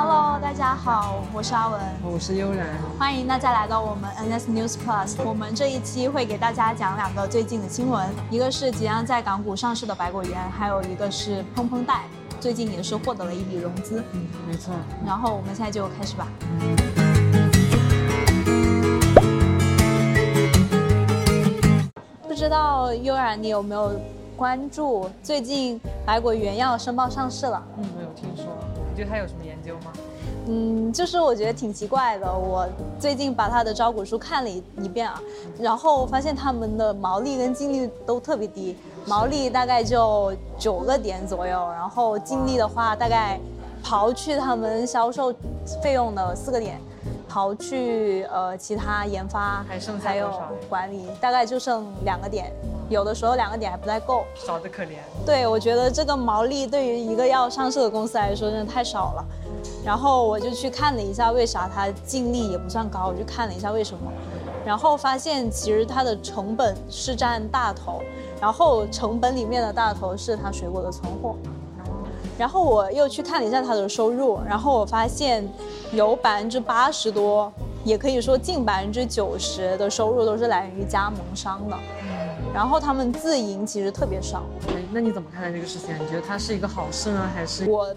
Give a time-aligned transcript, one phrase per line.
[0.00, 2.68] Hello，大家好，我是阿文，我是悠然，
[3.00, 5.16] 欢迎大家来到我们 NS News Plus。
[5.24, 12.04] 我们这一期会给大家讲两个最近的新闻，一个是即将在港股上市的百果园，还有一个是砰砰贷，
[12.38, 14.00] 最近也是获得了一笔融资。
[14.12, 14.72] 嗯，没错。
[15.04, 16.28] 然后我们现在就开始吧。
[22.22, 24.00] 不知道悠然你有没有
[24.36, 27.60] 关注最近百果园要申报上市了？
[27.78, 28.27] 嗯，我有听
[28.98, 29.04] 说。
[29.04, 29.92] 你觉得他有什么研究吗？
[30.48, 32.26] 嗯，就是我觉得挺奇怪的。
[32.32, 35.20] 我最近把他的招股书看了一一遍啊，
[35.58, 43.38] 然后发现他们的毛利跟净利都特别低，毛利大概就九个点左右，然后净利的话大概
[43.84, 45.32] 刨去他们销售
[45.82, 46.80] 费用的四个点，
[47.30, 50.32] 刨去呃其他研发还剩下还有
[50.68, 52.52] 管理，大概就剩两个点，
[52.88, 54.96] 有的时候两个点还不太够，少得可怜。
[55.26, 59.24] 对，我觉得这个毛利对于一个要上市的公司来说真的太少了。
[59.84, 63.08] 然后我就去看了一下，为啥它净利也不算高？
[63.08, 64.10] 我就看了一下为什么，
[64.64, 68.02] 然后发现其实它的成本是占大头，
[68.40, 71.36] 然后成本里面的大头是它水果的存货。
[72.38, 75.46] 然后我又去看了一下他的收入，然后我发现
[75.92, 77.52] 有百分之八十多，
[77.84, 81.76] 也可以说近百分之九十的收入都是来源于加盟商的。
[82.54, 84.44] 然后他们自营其实特别少。
[84.68, 85.94] 哎，那你怎么看待这个事情？
[86.00, 87.94] 你觉得它是一个好事呢，还是我？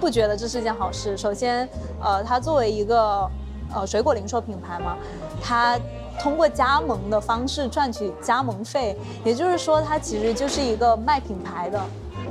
[0.00, 1.16] 不觉得这是一件好事。
[1.16, 1.68] 首先，
[2.00, 3.28] 呃，它作为一个
[3.74, 4.96] 呃水果零售品牌嘛，
[5.42, 5.78] 它
[6.20, 11.80] 通过加盟的方式赚取加盟费，也就是说，它其实就是一个卖品牌的。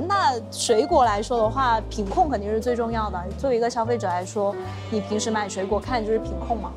[0.08, 3.22] 那水果来说的话，品控肯定是最重要的。
[3.38, 4.54] 作为一个消费者来说，
[4.90, 6.70] 你平时买水果看就是品控嘛。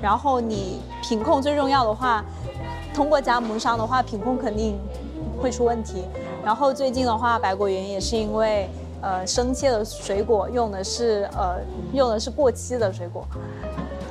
[0.00, 2.24] 然后你品控最重要的话，
[2.94, 4.78] 通过加盟商的话，品控肯定
[5.40, 6.04] 会出问题。
[6.44, 8.68] 然后最近的话，百果园也是因为。
[9.06, 11.60] 呃，生切的水果用的是呃，
[11.92, 13.22] 用的是过期的水果。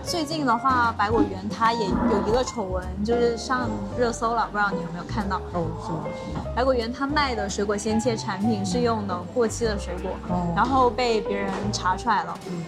[0.06, 5.38] 最近的话，百果园它也有一个丑闻，就是上热搜了，不知道你有没有看到？
[5.54, 5.92] 哦，是
[6.38, 6.44] 吗？
[6.56, 12.38] 百果园它卖的水果鲜切产品是用的过期的水果，哦，然后被别人查出来了。
[12.50, 12.64] 嗯，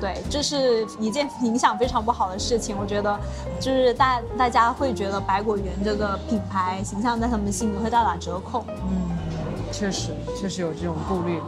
[0.00, 2.76] 对，这是一件影响非常不好的事情。
[2.78, 3.18] 我觉得，
[3.60, 8.64] 就是大大家会觉得百果园这个品牌形象在他们心里会大打折扣。
[8.68, 9.18] 嗯。
[9.70, 11.40] 确实，确实有这种顾虑。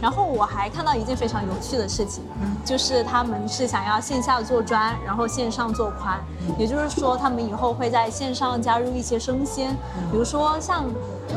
[0.00, 2.24] 然后我还看到一件非常有趣的事情，
[2.64, 6.18] 就是他们是想要线下做专，然后线上做宽，
[6.58, 9.76] 也就是说，他们以后会在线上加入一些生鲜，
[10.10, 10.84] 比如说像。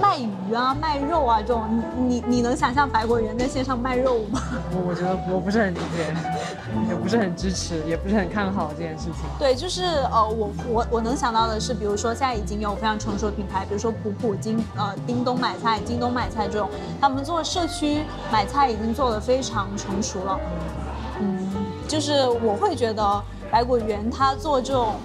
[0.02, 1.64] 卖鱼啊，卖肉啊，这种
[1.98, 4.42] 你你你能想象百果园在线上卖肉吗？
[4.72, 6.14] 我我觉得我不是很理解，
[6.90, 9.22] 也不是很支持，也不是很看好这件事情。
[9.40, 20.40] 对，就是呃，我我我能想到的是，比如说现在已经有非常成熟的品牌，比如说普普京呃叮咚买菜、京东买菜这种，他们做社区买菜已经做得非常成熟了。
[21.20, 21.52] 嗯，
[21.88, 24.96] 就是我会觉得百果园他做这种，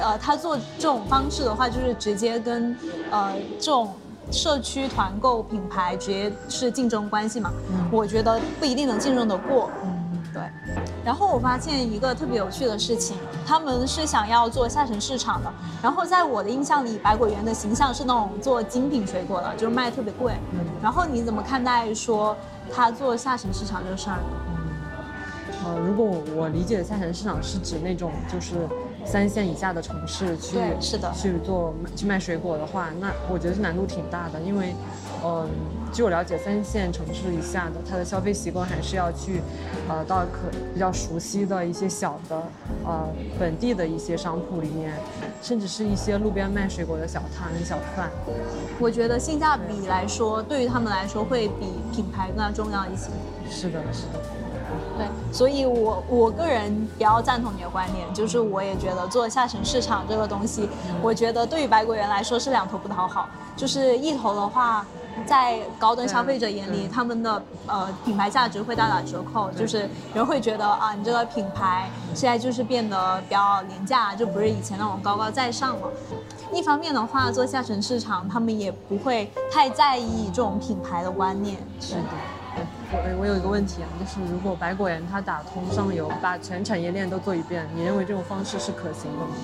[0.00, 2.76] 呃，他做这种方式的话，就是直接跟
[3.10, 3.88] 呃这种。
[4.30, 7.50] 社区团购品牌直接是竞争关系嘛？
[7.70, 9.70] 嗯，我觉得不一定能竞争得过。
[9.84, 10.42] 嗯，对。
[11.04, 13.16] 然后我发现一个特别有趣的事情，
[13.46, 15.50] 他们是想要做下沉市场的。
[15.82, 20.34] 然后在我的印象里，百果园的形象是那种做精品水果的，就是卖特别贵。
[20.52, 20.60] 嗯。
[20.82, 22.36] 然后你怎么看待说
[22.72, 24.18] 他做下沉市场这个事儿？
[24.48, 28.68] 嗯，呃，如果我理解的下沉市场是指那种就是。
[29.08, 34.74] 三线以下的城市去是的去做去卖水果的话，那我觉得是难度挺大的，因为，
[35.24, 35.48] 嗯，
[35.90, 39.40] 据我了解，三线城市以下的它的消费习惯还是要去，
[39.88, 42.36] 呃，到可比较熟悉的一些小的，
[42.84, 43.08] 呃，
[43.40, 44.92] 本地的一些商铺里面，
[45.40, 48.10] 甚至是一些路边卖水果的小摊小贩。
[48.78, 53.08] 我觉得性价比来说，对于他们来说会比品牌更加重要一些。
[53.50, 54.20] 是的，是的。
[54.98, 60.68] 对，所以我我个人比较赞同你的观点，就是我也觉得做下沉市场这个东西，
[61.00, 63.28] 我觉得对于百果园来说是两头不讨好。
[63.56, 64.84] 就是一头的话，
[65.26, 75.88] 在高端消费者眼里，他们的呃品牌价值会大打折扣，就是人会觉得啊，你这个品牌现在就是变得比较廉价，就不是以前那种高高在上了。
[76.52, 81.56] 一方面的话，做下沉市场，他们也不会太在意这种品牌的观念。
[81.80, 82.00] 是的。
[82.90, 89.34] 我我有一个问题啊，就是如果百果园它打通上游，把全产业链都做一遍，你认为这种方式是可行的吗？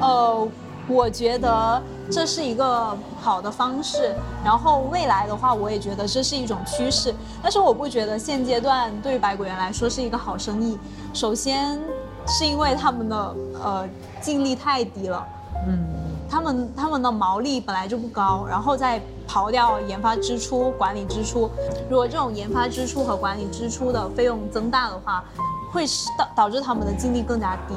[0.00, 0.48] 呃，
[0.86, 7.12] 我觉得这是一个好的方式，然后未来的话，我也觉得这是一种趋势。
[7.42, 10.78] 但是我不觉得现阶段对于百果园来说是一个好生意。
[11.12, 11.80] 首先
[12.28, 13.34] 是因为他们的
[13.64, 13.88] 呃
[14.20, 15.26] 净利太低了，
[15.66, 15.84] 嗯，
[16.30, 21.50] 他们他们的毛利本来就不高，然后再刨掉研发支出、管理支出，
[21.90, 25.24] 如果这种研发支出和管理支出的费用增大的话，
[25.72, 25.84] 会
[26.18, 27.74] 导导致他们的净利更加低。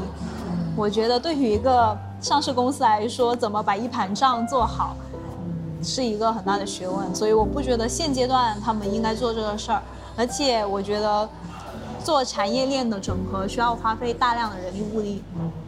[0.76, 4.96] 我觉得对于一个上市公司来说，怎么把一盘账做好，
[5.84, 7.14] 是一个很大的学问。
[7.14, 9.82] 所以我不觉得现阶段他们应该做这个事儿，
[10.16, 11.28] 而且我觉得
[12.04, 15.22] 做产业链的整合需要花费大量的人力物力。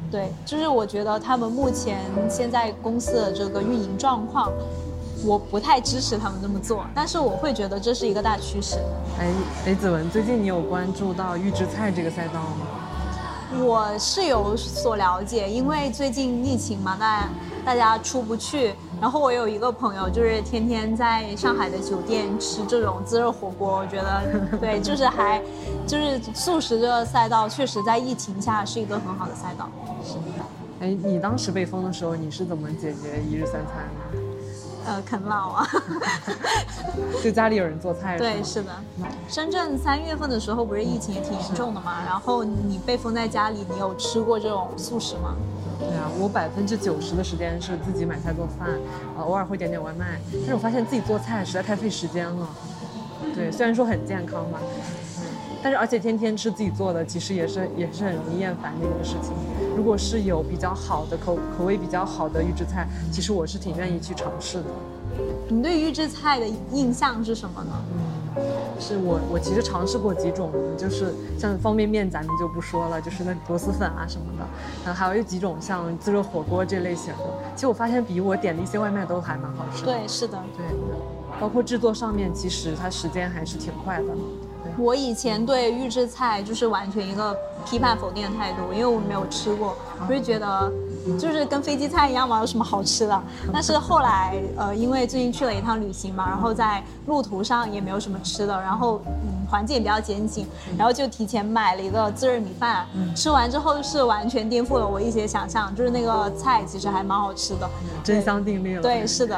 [0.09, 4.51] 对，就是我觉得他们目前现在公司的这个运营状况，
[5.23, 8.77] 我不太支持他们这么做，但是我会觉得这是一个大趋势。
[9.19, 9.27] 哎，
[9.67, 12.67] 哎，子文，最近你有关注到预制菜这个赛道吗？
[13.59, 17.29] 我是有所了解，因为最近疫情嘛，大
[17.65, 18.73] 大家出不去。
[19.01, 24.23] 然后我有一个朋友，就是天天在上海的酒店吃这种自热火锅，我觉得
[24.61, 25.41] 对，就是还
[25.85, 29.67] 就是素食这个赛道，确实在疫情下是一个很好的赛道。
[30.03, 30.45] 是的。
[30.79, 34.30] 哎，你当时被封的时候，你是怎么解决一日三餐的？
[34.91, 35.67] 呃，啃老啊，
[37.23, 38.17] 就家里有人做菜？
[38.17, 38.69] 对，是的。
[39.29, 45.33] 深圳三月份的时候不是疫情也挺严重的嘛，然后你被封在家里，你有吃过这种素食吗？
[45.79, 48.67] 对啊，我百分之九十的时间是自己买菜做饭，
[49.17, 50.19] 呃，偶尔会点点外卖。
[50.33, 52.49] 但是我发现自己做菜实在太费时间了。
[53.33, 54.59] 对，虽然说很健康吧，
[55.63, 59.31] 但是而且天天吃自己做的，其实也是也是很容易厌烦的一个事情。
[59.75, 64.65] 如果是有比较好的口口味比较好的预制菜，其实我是挺愿意去尝试的。
[65.49, 67.71] 你对预制菜的印象是什么呢？
[68.37, 68.41] 嗯，
[68.79, 74.45] 是我我其实尝试过几种，就是像方便面咱们就不说了，就是那螺蛳粉啊什么的，
[74.85, 77.25] 然后还有几种像自热火锅这类型的，
[77.55, 79.91] 其实我发现比我点的一些外卖都还蛮好吃的。
[79.93, 80.65] 对，是的，对，
[81.39, 84.05] 包括制作上面，其实它时间还是挺快的。
[84.77, 87.35] 我以前对预制菜就是完全一个
[87.65, 89.75] 批判否定的态度，因为我没有吃过，
[90.07, 90.71] 我就觉得
[91.17, 93.21] 就是跟飞机餐一样嘛，有什么好吃的？
[93.53, 100.45] 但是后来，呃，因为最近去了一趟旅行嘛，然后在路途上也没有什么吃的，然后嗯，环境也比较艰辛，
[100.77, 107.69] 然后就提前买了一个自热米饭，吃完之后是完全颠覆了我一些想象，就是那个菜其实还蛮好吃的，
[108.03, 108.81] 真香定律了。
[108.81, 109.35] 对，是的。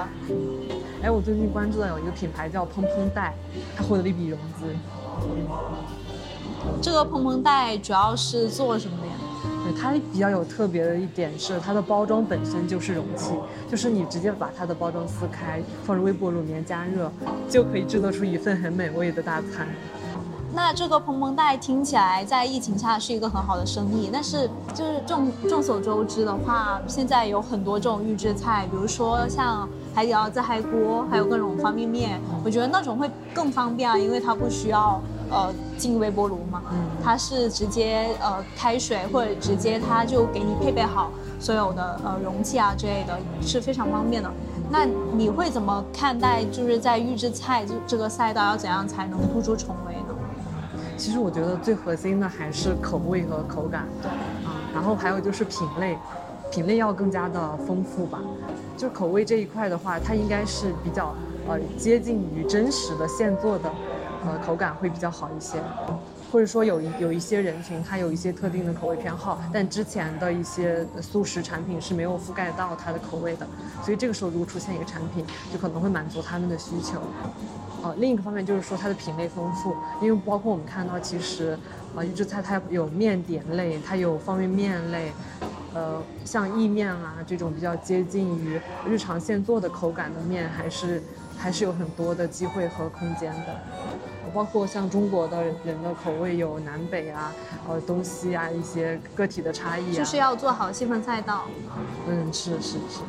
[1.02, 3.34] 哎，我最近关注的有一个品牌叫蓬蓬袋，
[3.76, 4.66] 它获得了一笔融资。
[6.82, 9.14] 这个蓬蓬袋主要是做什么的呀？
[9.80, 13.34] 它比较有特别的一点是，它的包装本身就是容器，
[13.70, 17.12] 就是你直接把它的包装撕开，放入微波炉里面加热，
[17.50, 19.68] 就可以制作出一份很美味的大餐。
[20.56, 44.32] 那这个蓬蓬袋听起来在疫情下是一个很好的生意，但是就是众众所周知的话，现在有很多这种预制菜，比如说像海底捞自嗨锅，还有各种方便面，我觉得那种会更方便啊，因为它不需要呃进微波炉嘛，嗯它是直接呃开水或者直接它就给你配备好所有的呃容器啊之类的，是非常方便的。
[44.70, 44.86] 那
[45.16, 50.16] 你会怎么看待就是在预制菜这这个赛道要怎样才能突出重围呢？
[50.98, 55.98] 其实我觉得最核心的还是口味和口感，对，啊，然后还有就是品类，
[56.52, 58.20] 品类要更加的丰富吧。
[58.78, 61.14] 就口味这一块的话，它应该是比较
[61.48, 63.72] 呃接近于真实的现做的，
[64.26, 65.58] 呃口感会比较好一些。
[66.32, 73.46] 或者说有有一些人群，他有一些特定的口味偏好，但之前的一些速食产品是没有覆盖到它的口味的，
[73.84, 77.00] 所以这个时候如果出现一个产品，就可能会满足他们的需求。
[77.84, 81.56] 呃，另一个方面就是说它的品类丰富，因为包括我们看到，其实，
[81.94, 85.12] 呃，预制菜它有面点类，它有方便面类，
[85.76, 91.04] 呃，像意面啊这种比较接近于日常现做的口感的面，还是
[91.38, 93.60] 还是有很多的机会和空间的。
[94.34, 97.32] 包括像中国的人的口味有南北啊，
[97.68, 101.44] 呃，东西啊一些个体的差异啊，就是要做好细分赛道。
[102.08, 103.02] 嗯，是是是。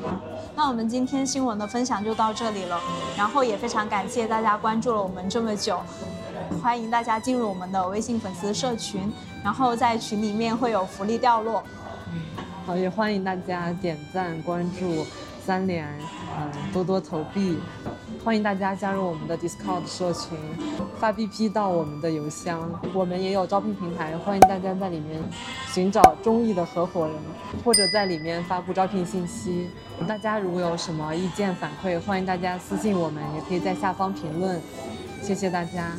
[0.54, 2.78] 那我们今天新闻的分享就到这里了，
[3.16, 5.80] 然后也非常感谢大家关注了我们这么久，
[6.62, 9.12] 欢迎大家进入我们的微信粉丝社群，
[9.42, 11.64] 然后在群里面会有福利掉落。
[12.12, 12.20] 嗯，
[12.66, 15.04] 好，也欢迎大家点赞关注
[15.44, 15.88] 三连，
[16.38, 17.58] 嗯，多多投币，
[18.24, 20.30] 欢迎大家加入我们的 Discord 社群，
[20.98, 25.22] 发 BP 到我们的邮箱，我们也有招聘平台，欢迎大家在里面
[25.70, 27.14] 寻找中意的合伙人，
[27.62, 29.68] 或者在里面发布招聘信息。
[30.08, 34.58] 大家如果有什么意见反馈，欢迎大家私信我们，也可以在下方评论。
[35.20, 35.92] 谢谢大家。